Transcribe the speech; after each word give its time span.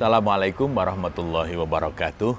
Assalamualaikum 0.00 0.72
warahmatullahi 0.72 1.60
wabarakatuh. 1.60 2.32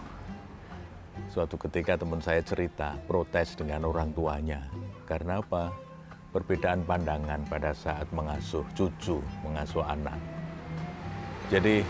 Suatu 1.30 1.62
ketika 1.62 1.94
teman 1.94 2.18
saya 2.18 2.42
cerita 2.42 2.98
protes 3.06 3.54
dengan 3.54 3.86
orang 3.86 4.10
tuanya. 4.18 4.66
Karena 5.06 5.46
apa? 5.46 5.70
Perbedaan 6.34 6.82
pandangan 6.82 7.46
pada 7.46 7.70
saat 7.78 8.10
mengasuh 8.18 8.66
cucu, 8.74 9.22
mengasuh 9.46 9.86
anak. 9.86 10.18
Jadi 11.54 11.86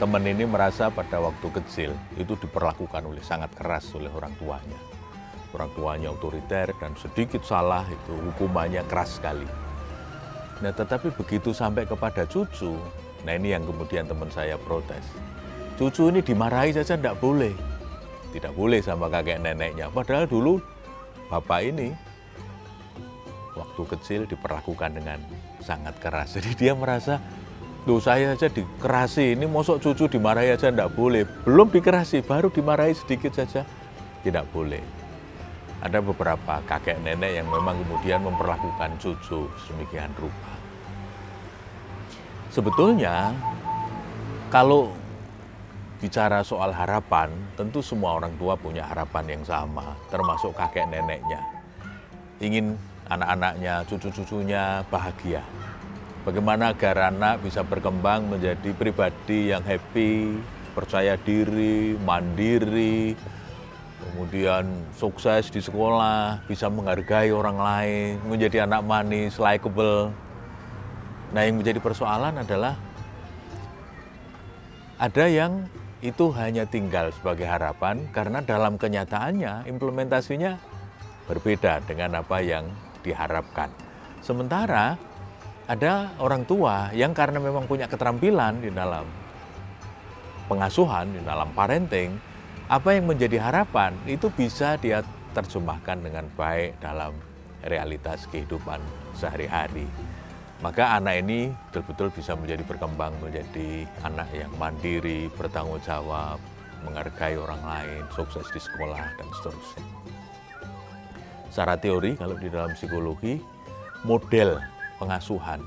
teman 0.00 0.24
ini 0.24 0.48
merasa 0.48 0.88
pada 0.88 1.20
waktu 1.20 1.52
kecil 1.52 1.92
itu 2.16 2.32
diperlakukan 2.40 3.04
oleh 3.04 3.20
sangat 3.20 3.52
keras 3.52 3.92
oleh 3.92 4.08
orang 4.08 4.32
tuanya. 4.40 4.80
Orang 5.52 5.68
tuanya 5.76 6.16
otoriter 6.16 6.72
dan 6.80 6.96
sedikit 6.96 7.44
salah 7.44 7.84
itu 7.92 8.16
hukumannya 8.16 8.88
keras 8.88 9.20
sekali. 9.20 9.44
Nah 10.64 10.72
tetapi 10.72 11.12
begitu 11.12 11.52
sampai 11.52 11.84
kepada 11.84 12.24
cucu, 12.24 12.72
nah 13.26 13.32
ini 13.36 13.52
yang 13.52 13.64
kemudian 13.64 14.08
teman 14.08 14.28
saya 14.32 14.56
protes. 14.56 15.04
Cucu 15.80 16.12
ini 16.12 16.20
dimarahi 16.20 16.76
saja 16.76 16.96
tidak 16.96 17.16
boleh. 17.20 17.56
Tidak 18.30 18.52
boleh 18.52 18.84
sama 18.84 19.08
kakek 19.08 19.40
neneknya. 19.40 19.88
Padahal 19.88 20.28
dulu 20.28 20.60
bapak 21.32 21.72
ini 21.72 21.88
waktu 23.56 23.82
kecil 23.96 24.20
diperlakukan 24.28 25.00
dengan 25.00 25.18
sangat 25.64 25.96
keras. 25.98 26.32
Jadi 26.36 26.52
dia 26.56 26.72
merasa, 26.76 27.18
tuh 27.88 27.98
saya 27.98 28.36
saja 28.36 28.52
dikerasi, 28.52 29.40
ini 29.40 29.48
mosok 29.48 29.80
cucu 29.80 30.20
dimarahi 30.20 30.52
aja 30.52 30.68
tidak 30.68 30.92
boleh. 30.92 31.24
Belum 31.48 31.72
dikerasi, 31.72 32.20
baru 32.20 32.52
dimarahi 32.52 32.92
sedikit 32.92 33.32
saja, 33.32 33.64
tidak 34.20 34.44
boleh. 34.52 34.82
Ada 35.80 36.04
beberapa 36.04 36.60
kakek 36.68 37.00
nenek 37.00 37.40
yang 37.40 37.48
memang 37.48 37.80
kemudian 37.88 38.20
memperlakukan 38.20 39.00
cucu 39.00 39.48
sedemikian 39.64 40.12
rupa. 40.20 40.59
Sebetulnya, 42.50 43.30
kalau 44.50 44.90
bicara 46.02 46.42
soal 46.42 46.74
harapan, 46.74 47.30
tentu 47.54 47.78
semua 47.78 48.18
orang 48.18 48.34
tua 48.42 48.58
punya 48.58 48.82
harapan 48.82 49.38
yang 49.38 49.44
sama, 49.46 49.94
termasuk 50.10 50.50
kakek 50.58 50.90
neneknya. 50.90 51.38
Ingin 52.42 52.74
anak-anaknya, 53.06 53.86
cucu-cucunya 53.86 54.82
bahagia. 54.90 55.46
Bagaimana 56.26 56.74
agar 56.74 57.14
anak 57.14 57.38
bisa 57.46 57.62
berkembang 57.62 58.26
menjadi 58.26 58.74
pribadi 58.74 59.54
yang 59.54 59.62
happy, 59.62 60.34
percaya 60.74 61.14
diri, 61.22 61.94
mandiri, 62.02 63.14
kemudian 64.10 64.66
sukses 64.90 65.54
di 65.54 65.62
sekolah, 65.62 66.42
bisa 66.50 66.66
menghargai 66.66 67.30
orang 67.30 67.62
lain, 67.62 68.18
menjadi 68.26 68.66
anak 68.66 68.82
manis, 68.82 69.38
likable. 69.38 70.10
Nah, 71.30 71.46
yang 71.46 71.62
menjadi 71.62 71.78
persoalan 71.78 72.42
adalah 72.42 72.74
ada 74.98 75.24
yang 75.30 75.70
itu 76.00 76.32
hanya 76.32 76.64
tinggal 76.64 77.12
sebagai 77.12 77.44
harapan 77.44 78.08
karena 78.10 78.40
dalam 78.40 78.80
kenyataannya 78.80 79.68
implementasinya 79.68 80.56
berbeda 81.28 81.84
dengan 81.86 82.18
apa 82.18 82.40
yang 82.40 82.66
diharapkan. 83.04 83.70
Sementara 84.24 84.96
ada 85.70 86.10
orang 86.18 86.42
tua 86.48 86.90
yang 86.90 87.14
karena 87.14 87.38
memang 87.38 87.70
punya 87.70 87.86
keterampilan 87.86 88.58
di 88.58 88.74
dalam 88.74 89.06
pengasuhan, 90.50 91.14
di 91.14 91.22
dalam 91.22 91.54
parenting, 91.54 92.18
apa 92.66 92.98
yang 92.98 93.06
menjadi 93.06 93.38
harapan 93.38 93.94
itu 94.10 94.26
bisa 94.34 94.74
dia 94.82 95.06
terjemahkan 95.30 96.02
dengan 96.02 96.26
baik 96.34 96.82
dalam 96.82 97.14
realitas 97.62 98.26
kehidupan 98.34 98.82
sehari-hari. 99.14 99.86
Maka 100.60 101.00
anak 101.00 101.24
ini 101.24 101.48
betul-betul 101.72 102.12
bisa 102.12 102.36
menjadi 102.36 102.60
berkembang 102.68 103.16
menjadi 103.24 103.88
anak 104.04 104.28
yang 104.36 104.52
mandiri, 104.60 105.32
bertanggung 105.32 105.80
jawab, 105.80 106.36
menghargai 106.84 107.40
orang 107.40 107.64
lain, 107.64 108.04
sukses 108.12 108.44
di 108.52 108.60
sekolah, 108.60 109.00
dan 109.16 109.28
seterusnya. 109.40 109.84
Secara 111.48 111.80
teori, 111.80 112.12
kalau 112.12 112.36
di 112.36 112.52
dalam 112.52 112.76
psikologi, 112.76 113.40
model 114.04 114.60
pengasuhan 115.00 115.64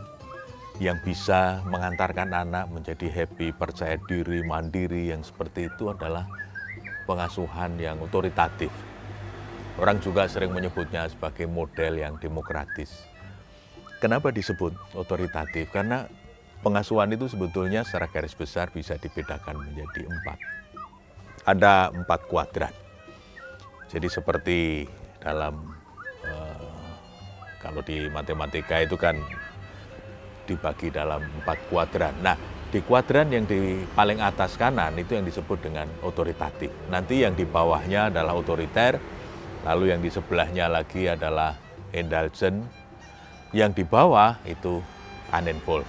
yang 0.77 1.01
bisa 1.01 1.65
mengantarkan 1.65 2.29
anak 2.29 2.69
menjadi 2.69 3.09
happy, 3.09 3.49
percaya 3.49 3.97
diri, 4.05 4.45
mandiri, 4.45 5.09
yang 5.09 5.25
seperti 5.25 5.73
itu 5.73 5.89
adalah 5.89 6.29
pengasuhan 7.09 7.81
yang 7.81 7.97
otoritatif. 7.97 8.69
Orang 9.81 9.97
juga 10.05 10.29
sering 10.29 10.53
menyebutnya 10.53 11.09
sebagai 11.09 11.49
model 11.49 11.97
yang 11.97 12.13
demokratis. 12.21 13.12
Kenapa 14.03 14.35
disebut 14.35 14.75
otoritatif? 14.99 15.71
Karena 15.71 16.03
pengasuhan 16.59 17.07
itu 17.15 17.31
sebetulnya 17.31 17.87
secara 17.87 18.11
garis 18.11 18.35
besar 18.35 18.67
bisa 18.67 18.99
dibedakan 18.99 19.63
menjadi 19.63 20.03
empat. 20.03 20.37
Ada 21.47 21.87
empat 21.95 22.27
kuadran. 22.27 22.75
Jadi 23.87 24.07
seperti 24.11 24.59
dalam 25.23 25.55
uh, 26.27 26.91
kalau 27.63 27.79
di 27.79 28.11
matematika 28.11 28.83
itu 28.83 28.99
kan 28.99 29.15
dibagi 30.51 30.91
dalam 30.91 31.23
empat 31.39 31.71
kuadran. 31.71 32.11
Nah, 32.19 32.35
di 32.75 32.83
kuadran 32.83 33.31
yang 33.31 33.47
di 33.47 33.87
paling 33.95 34.19
atas 34.19 34.59
kanan 34.59 34.99
itu 34.99 35.15
yang 35.15 35.23
disebut 35.23 35.63
dengan 35.63 35.87
otoritatif. 36.03 36.75
Nanti 36.91 37.23
yang 37.23 37.39
di 37.39 37.47
bawahnya 37.47 38.11
adalah 38.11 38.35
otoriter, 38.35 38.99
lalu 39.63 39.95
yang 39.95 40.03
di 40.03 40.11
sebelahnya 40.11 40.67
lagi 40.67 41.07
adalah 41.07 41.55
indulgent, 41.95 42.82
yang 43.53 43.71
di 43.71 43.85
bawah 43.85 44.35
itu 44.43 44.81
uninvolved. 45.29 45.87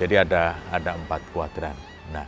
Jadi 0.00 0.18
ada 0.18 0.56
ada 0.72 0.96
empat 0.96 1.20
kuadran. 1.30 1.76
Nah, 2.10 2.24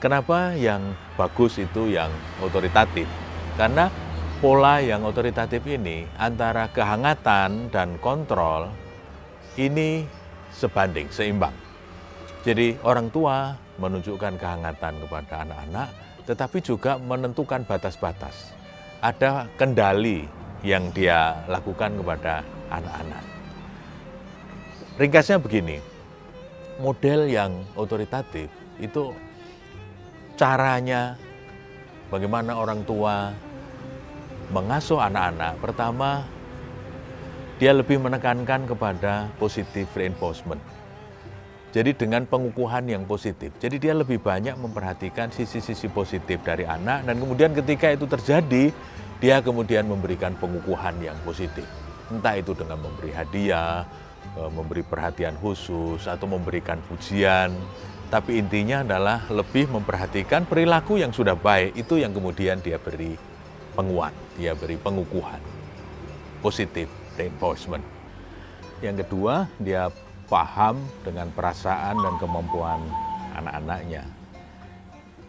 kenapa 0.00 0.56
yang 0.56 0.96
bagus 1.14 1.60
itu 1.60 1.92
yang 1.92 2.10
otoritatif? 2.40 3.06
Karena 3.54 3.92
pola 4.40 4.80
yang 4.80 5.04
otoritatif 5.04 5.60
ini 5.68 6.08
antara 6.16 6.72
kehangatan 6.72 7.68
dan 7.68 8.00
kontrol 8.00 8.72
ini 9.60 10.08
sebanding, 10.50 11.12
seimbang. 11.12 11.52
Jadi 12.40 12.80
orang 12.80 13.12
tua 13.12 13.52
menunjukkan 13.76 14.40
kehangatan 14.40 14.96
kepada 15.04 15.44
anak-anak, 15.44 15.88
tetapi 16.24 16.58
juga 16.64 16.96
menentukan 16.96 17.68
batas-batas. 17.68 18.56
Ada 19.04 19.44
kendali 19.60 20.24
yang 20.64 20.88
dia 20.92 21.36
lakukan 21.48 22.00
kepada 22.00 22.40
anak-anak. 22.72 23.29
Ringkasnya 25.00 25.40
begini, 25.40 25.80
model 26.76 27.24
yang 27.24 27.64
otoritatif 27.72 28.52
itu 28.76 29.16
caranya 30.36 31.16
bagaimana 32.12 32.52
orang 32.60 32.84
tua 32.84 33.32
mengasuh 34.52 35.00
anak-anak. 35.00 35.56
Pertama, 35.56 36.28
dia 37.56 37.72
lebih 37.72 37.96
menekankan 37.96 38.68
kepada 38.68 39.32
positive 39.40 39.88
reinforcement 39.96 40.60
jadi 41.70 41.94
dengan 41.94 42.26
pengukuhan 42.26 42.82
yang 42.90 43.06
positif. 43.06 43.54
Jadi 43.62 43.78
dia 43.78 43.94
lebih 43.94 44.18
banyak 44.18 44.58
memperhatikan 44.58 45.30
sisi-sisi 45.30 45.86
positif 45.86 46.42
dari 46.42 46.66
anak 46.66 47.06
dan 47.06 47.14
kemudian 47.16 47.54
ketika 47.54 47.94
itu 47.94 48.10
terjadi, 48.10 48.74
dia 49.22 49.36
kemudian 49.38 49.86
memberikan 49.86 50.34
pengukuhan 50.34 50.98
yang 50.98 51.14
positif. 51.22 51.64
Entah 52.10 52.34
itu 52.36 52.58
dengan 52.58 52.82
memberi 52.82 53.14
hadiah, 53.14 53.86
memberi 54.50 54.86
perhatian 54.86 55.36
khusus 55.38 56.06
atau 56.06 56.26
memberikan 56.30 56.78
pujian. 56.86 57.52
Tapi 58.10 58.42
intinya 58.42 58.82
adalah 58.82 59.22
lebih 59.30 59.70
memperhatikan 59.70 60.42
perilaku 60.42 60.98
yang 60.98 61.14
sudah 61.14 61.38
baik 61.38 61.78
itu 61.78 62.02
yang 62.02 62.10
kemudian 62.10 62.58
dia 62.58 62.74
beri 62.74 63.14
penguat, 63.78 64.10
dia 64.34 64.50
beri 64.58 64.74
pengukuhan. 64.74 65.38
Positif 66.42 66.90
reinforcement. 67.14 67.84
Yang 68.82 69.06
kedua, 69.06 69.46
dia 69.60 69.92
paham 70.26 70.80
dengan 71.06 71.30
perasaan 71.30 72.00
dan 72.02 72.14
kemampuan 72.18 72.80
anak-anaknya. 73.36 74.02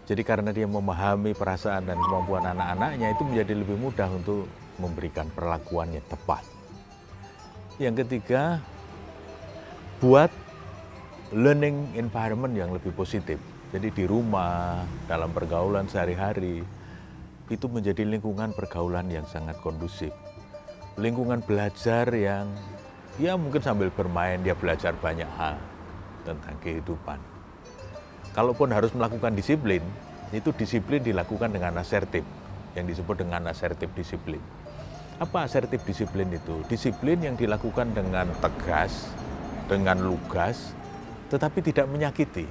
Jadi 0.09 0.21
karena 0.25 0.49
dia 0.49 0.65
memahami 0.65 1.37
perasaan 1.37 1.85
dan 1.85 2.01
kemampuan 2.01 2.43
anak-anaknya 2.49 3.13
itu 3.13 3.23
menjadi 3.23 3.53
lebih 3.55 3.77
mudah 3.77 4.09
untuk 4.09 4.49
memberikan 4.81 5.29
perlakuan 5.31 5.93
yang 5.93 6.05
tepat. 6.09 6.41
Yang 7.77 8.05
ketiga, 8.05 8.59
buat 10.01 10.33
learning 11.29 11.93
environment 11.93 12.57
yang 12.57 12.73
lebih 12.73 12.89
positif. 12.97 13.37
Jadi 13.69 13.93
di 13.93 14.03
rumah, 14.09 14.81
dalam 15.05 15.29
pergaulan 15.29 15.85
sehari-hari, 15.85 16.65
itu 17.47 17.65
menjadi 17.69 18.01
lingkungan 18.03 18.51
pergaulan 18.51 19.07
yang 19.13 19.23
sangat 19.29 19.55
kondusif. 19.61 20.09
Lingkungan 20.97 21.45
belajar 21.45 22.09
yang 22.17 22.49
ya 23.21 23.37
mungkin 23.37 23.61
sambil 23.61 23.93
bermain 23.93 24.41
dia 24.41 24.57
belajar 24.57 24.97
banyak 24.97 25.29
hal 25.37 25.55
tentang 26.25 26.57
kehidupan. 26.65 27.21
Kalaupun 28.33 28.73
harus 28.73 28.89
melakukan 28.97 29.37
disiplin, 29.37 29.85
itu 30.33 30.49
disiplin 30.57 31.05
dilakukan 31.05 31.53
dengan 31.53 31.77
asertif, 31.77 32.25
yang 32.73 32.89
disebut 32.89 33.21
dengan 33.21 33.53
asertif 33.53 33.87
disiplin. 33.93 34.41
Apa 35.21 35.45
asertif 35.45 35.85
disiplin 35.85 36.25
itu? 36.33 36.65
Disiplin 36.65 37.21
yang 37.21 37.35
dilakukan 37.37 37.93
dengan 37.93 38.31
tegas, 38.41 39.11
dengan 39.67 39.99
lugas, 39.99 40.73
tetapi 41.29 41.59
tidak 41.61 41.89
menyakiti. 41.89 42.45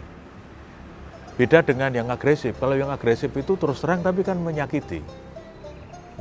Beda 1.40 1.64
dengan 1.64 1.88
yang 1.88 2.08
agresif. 2.12 2.52
Kalau 2.60 2.76
yang 2.76 2.92
agresif 2.92 3.32
itu 3.32 3.56
terus 3.56 3.80
terang 3.80 4.04
tapi 4.04 4.20
kan 4.20 4.36
menyakiti. 4.36 5.00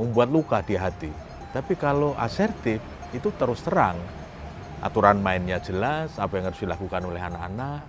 Membuat 0.00 0.32
luka 0.32 0.64
di 0.64 0.80
hati. 0.80 1.12
Tapi 1.52 1.76
kalau 1.76 2.16
asertif 2.16 2.80
itu 3.12 3.28
terus 3.36 3.60
terang. 3.60 4.00
Aturan 4.80 5.20
mainnya 5.20 5.60
jelas, 5.60 6.16
apa 6.16 6.40
yang 6.40 6.48
harus 6.48 6.64
dilakukan 6.64 7.04
oleh 7.04 7.20
anak-anak, 7.20 7.84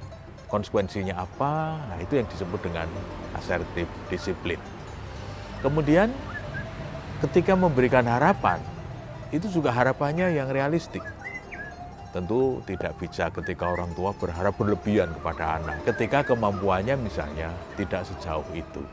konsekuensinya 0.52 1.16
apa, 1.16 1.80
nah 1.88 1.98
itu 2.04 2.20
yang 2.20 2.28
disebut 2.28 2.60
dengan 2.60 2.92
asertif 3.32 3.88
disiplin. 4.12 4.60
Kemudian 5.64 6.12
ketika 7.24 7.56
memberikan 7.56 8.04
harapan, 8.04 8.60
itu 9.32 9.48
juga 9.48 9.72
harapannya 9.72 10.36
yang 10.36 10.52
realistik. 10.52 11.00
Tentu 12.12 12.60
tidak 12.68 13.00
bisa 13.00 13.32
ketika 13.32 13.72
orang 13.72 13.96
tua 13.96 14.12
berharap 14.12 14.60
berlebihan 14.60 15.16
kepada 15.16 15.64
anak, 15.64 15.80
ketika 15.88 16.28
kemampuannya 16.28 17.00
misalnya 17.00 17.56
tidak 17.80 18.04
sejauh 18.04 18.44
itu. 18.52 18.84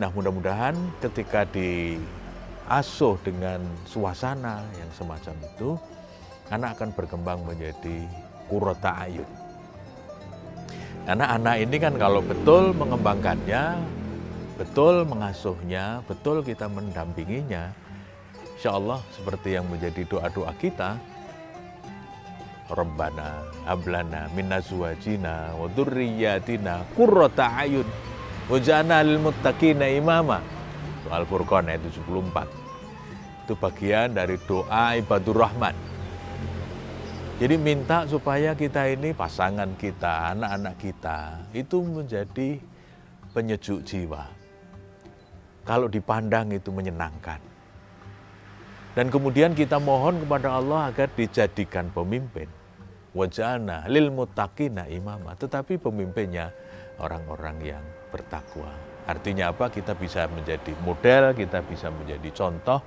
Nah 0.00 0.08
mudah-mudahan 0.08 0.72
ketika 1.04 1.44
diasuh 1.52 3.20
dengan 3.20 3.60
suasana 3.84 4.64
yang 4.80 4.88
semacam 4.96 5.36
itu, 5.52 5.76
anak 6.48 6.80
akan 6.80 6.90
berkembang 6.96 7.44
menjadi 7.44 8.08
kurota 8.48 8.96
ayun. 8.96 9.28
Karena 11.04 11.36
anak 11.36 11.60
ini 11.60 11.76
kan 11.76 11.94
kalau 12.00 12.24
betul 12.24 12.72
mengembangkannya, 12.72 13.78
betul 14.56 15.04
mengasuhnya, 15.04 16.00
betul 16.08 16.40
kita 16.40 16.72
mendampinginya, 16.72 17.68
insya 18.56 18.74
Allah 18.74 18.98
seperti 19.12 19.60
yang 19.60 19.68
menjadi 19.68 20.02
doa-doa 20.08 20.50
kita, 20.56 20.96
Rabbana 22.66 23.46
hablana 23.62 24.26
min 24.34 24.50
azwajina 24.50 25.54
wa 25.54 25.70
dzurriyyatina 25.70 26.98
qurrata 26.98 27.62
ayun 27.62 27.86
waj'alna 28.50 29.06
lil 29.06 29.22
muttaqina 29.22 29.86
imama. 29.86 30.42
Al-Furqan 31.06 31.70
ayat 31.70 31.86
74. 31.86 33.46
Itu 33.46 33.54
bagian 33.54 34.10
dari 34.10 34.34
doa 34.42 34.98
ibadur 34.98 35.38
rahman. 35.38 35.78
Jadi 37.38 37.54
minta 37.54 38.02
supaya 38.10 38.58
kita 38.58 38.90
ini 38.90 39.14
pasangan 39.14 39.76
kita, 39.78 40.34
anak-anak 40.34 40.74
kita 40.82 41.18
itu 41.54 41.78
menjadi 41.84 42.58
penyejuk 43.30 43.86
jiwa. 43.86 44.26
Kalau 45.62 45.86
dipandang 45.86 46.50
itu 46.50 46.74
menyenangkan. 46.74 47.38
Dan 48.96 49.12
kemudian 49.12 49.52
kita 49.52 49.76
mohon 49.76 50.24
kepada 50.24 50.56
Allah 50.56 50.88
agar 50.88 51.12
dijadikan 51.12 51.92
pemimpin. 51.92 52.48
Wajana 53.12 53.84
lil 53.92 54.08
mutakina 54.08 54.88
imama. 54.88 55.36
Tetapi 55.36 55.76
pemimpinnya 55.76 56.48
orang-orang 56.96 57.76
yang 57.76 57.84
bertakwa. 58.08 58.72
Artinya 59.04 59.52
apa? 59.52 59.68
Kita 59.68 59.92
bisa 59.92 60.24
menjadi 60.32 60.72
model, 60.80 61.36
kita 61.36 61.60
bisa 61.68 61.92
menjadi 61.92 62.32
contoh. 62.32 62.80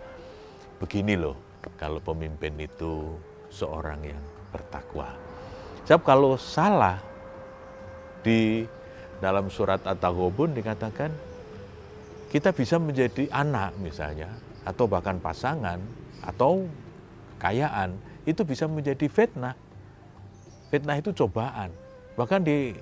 Begini 0.82 1.14
loh, 1.14 1.38
kalau 1.78 2.02
pemimpin 2.02 2.58
itu 2.58 3.14
seorang 3.54 4.02
yang 4.02 4.22
bertakwa. 4.50 5.14
Sebab 5.86 6.02
kalau 6.02 6.34
salah 6.42 6.98
di 8.26 8.66
dalam 9.22 9.54
surat 9.54 9.86
At-Taghabun 9.86 10.58
dikatakan 10.58 11.14
kita 12.34 12.50
bisa 12.50 12.82
menjadi 12.82 13.30
anak 13.30 13.78
misalnya 13.78 14.49
atau 14.70 14.86
bahkan 14.86 15.18
pasangan 15.18 15.82
atau 16.22 16.70
kekayaan 17.42 17.98
itu 18.30 18.46
bisa 18.46 18.70
menjadi 18.70 19.10
fitnah. 19.10 19.58
Fitnah 20.70 21.02
itu 21.02 21.10
cobaan. 21.18 21.74
Bahkan 22.14 22.46
di 22.46 22.78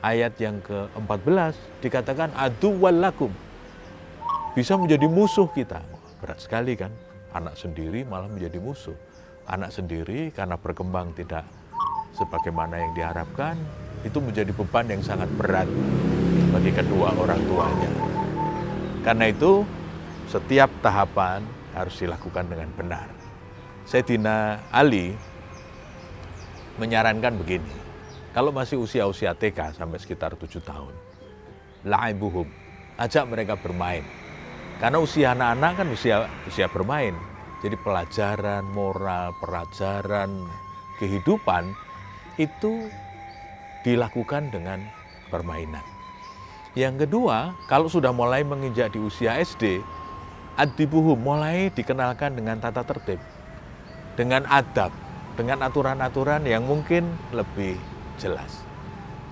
ayat 0.00 0.32
yang 0.40 0.64
ke-14 0.64 1.52
dikatakan 1.84 2.32
adu 2.32 2.72
walakum. 2.80 3.28
Bisa 4.56 4.80
menjadi 4.80 5.04
musuh 5.04 5.46
kita. 5.52 5.84
Berat 6.24 6.40
sekali 6.40 6.72
kan? 6.80 6.88
Anak 7.36 7.60
sendiri 7.60 8.08
malah 8.08 8.26
menjadi 8.32 8.56
musuh. 8.56 8.96
Anak 9.44 9.76
sendiri 9.76 10.32
karena 10.32 10.56
berkembang 10.56 11.12
tidak 11.12 11.44
sebagaimana 12.16 12.80
yang 12.80 12.92
diharapkan, 12.96 13.54
itu 14.02 14.18
menjadi 14.18 14.50
beban 14.56 14.86
yang 14.88 15.02
sangat 15.04 15.28
berat 15.36 15.68
bagi 16.50 16.72
kedua 16.72 17.12
orang 17.14 17.40
tuanya. 17.46 17.90
Karena 19.04 19.24
itu 19.30 19.62
setiap 20.30 20.70
tahapan 20.78 21.42
harus 21.74 21.98
dilakukan 21.98 22.46
dengan 22.46 22.70
benar. 22.78 23.10
Sayyidina 23.82 24.62
Ali 24.70 25.10
menyarankan 26.78 27.34
begini, 27.42 27.74
kalau 28.30 28.54
masih 28.54 28.78
usia-usia 28.78 29.34
TK 29.34 29.74
sampai 29.74 29.98
sekitar 29.98 30.38
tujuh 30.38 30.62
tahun, 30.62 30.94
la'ibuhum, 31.82 32.46
ajak 32.94 33.26
mereka 33.26 33.58
bermain. 33.58 34.06
Karena 34.78 35.02
usia 35.02 35.34
anak-anak 35.34 35.72
kan 35.82 35.86
usia 35.90 36.16
usia 36.46 36.70
bermain. 36.70 37.12
Jadi 37.60 37.76
pelajaran 37.82 38.64
moral, 38.72 39.36
pelajaran 39.42 40.46
kehidupan 41.02 41.74
itu 42.40 42.88
dilakukan 43.84 44.48
dengan 44.48 44.80
permainan. 45.28 45.84
Yang 46.72 47.04
kedua, 47.04 47.52
kalau 47.66 47.90
sudah 47.90 48.14
mulai 48.14 48.46
menginjak 48.46 48.94
di 48.94 49.02
usia 49.02 49.36
SD, 49.42 49.84
adibuhum 50.60 51.16
mulai 51.16 51.72
dikenalkan 51.72 52.36
dengan 52.36 52.60
tata 52.60 52.84
tertib, 52.84 53.16
dengan 54.12 54.44
adab, 54.44 54.92
dengan 55.40 55.64
aturan-aturan 55.64 56.44
yang 56.44 56.68
mungkin 56.68 57.16
lebih 57.32 57.80
jelas. 58.20 58.60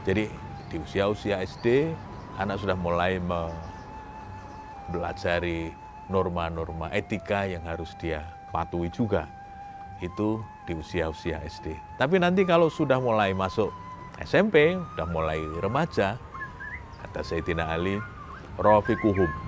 Jadi 0.08 0.32
di 0.72 0.80
usia-usia 0.80 1.44
SD, 1.44 1.92
anak 2.40 2.64
sudah 2.64 2.80
mulai 2.80 3.20
mempelajari 3.20 5.76
norma-norma 6.08 6.88
etika 6.96 7.44
yang 7.44 7.60
harus 7.68 7.92
dia 8.00 8.24
patuhi 8.48 8.88
juga. 8.88 9.28
Itu 10.00 10.40
di 10.64 10.72
usia-usia 10.72 11.44
SD. 11.44 11.76
Tapi 12.00 12.16
nanti 12.16 12.48
kalau 12.48 12.72
sudah 12.72 12.96
mulai 12.96 13.36
masuk 13.36 13.68
SMP, 14.24 14.80
sudah 14.96 15.04
mulai 15.04 15.44
remaja, 15.60 16.16
kata 17.04 17.20
Sayyidina 17.20 17.68
Ali, 17.68 18.00
Rafiquhum, 18.56 19.47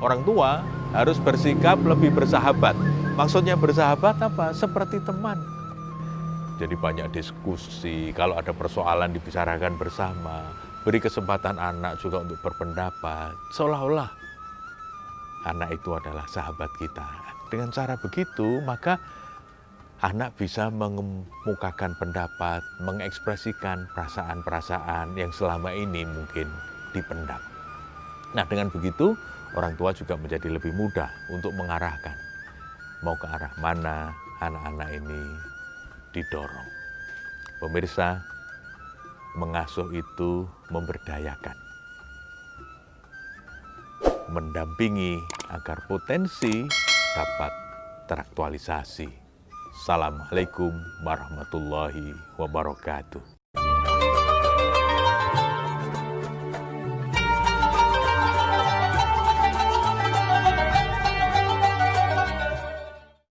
orang 0.00 0.20
tua 0.24 0.60
harus 0.92 1.16
bersikap 1.20 1.80
lebih 1.84 2.12
bersahabat. 2.12 2.76
Maksudnya 3.16 3.56
bersahabat 3.56 4.20
apa? 4.20 4.52
Seperti 4.52 5.00
teman. 5.00 5.40
Jadi 6.56 6.72
banyak 6.72 7.12
diskusi, 7.12 8.16
kalau 8.16 8.36
ada 8.40 8.48
persoalan 8.56 9.12
dibicarakan 9.12 9.76
bersama, 9.76 10.40
beri 10.88 11.04
kesempatan 11.04 11.60
anak 11.60 12.00
juga 12.00 12.24
untuk 12.24 12.40
berpendapat. 12.40 13.36
Seolah-olah 13.52 14.08
anak 15.44 15.76
itu 15.76 15.92
adalah 15.92 16.24
sahabat 16.24 16.72
kita. 16.80 17.04
Dengan 17.52 17.68
cara 17.70 18.00
begitu, 18.00 18.64
maka 18.64 18.96
anak 20.00 20.32
bisa 20.36 20.72
mengemukakan 20.72 21.92
pendapat, 21.96 22.60
mengekspresikan 22.84 23.88
perasaan-perasaan 23.92 25.12
yang 25.16 25.32
selama 25.32 25.72
ini 25.72 26.08
mungkin 26.08 26.48
dipendam. 26.96 27.40
Nah, 28.32 28.44
dengan 28.48 28.68
begitu 28.72 29.16
orang 29.56 29.72
tua 29.74 29.90
juga 29.96 30.20
menjadi 30.20 30.52
lebih 30.52 30.76
mudah 30.76 31.08
untuk 31.32 31.56
mengarahkan 31.56 32.14
mau 33.04 33.16
ke 33.16 33.26
arah 33.28 33.52
mana 33.60 34.12
anak-anak 34.40 34.88
ini 34.92 35.22
didorong. 36.12 36.70
Pemirsa, 37.60 38.20
mengasuh 39.36 39.88
itu 39.96 40.44
memberdayakan. 40.72 41.56
Mendampingi 44.32 45.20
agar 45.52 45.86
potensi 45.88 46.66
dapat 47.14 47.52
teraktualisasi. 48.10 49.08
Assalamualaikum 49.76 50.72
warahmatullahi 51.04 52.16
wabarakatuh. 52.40 53.35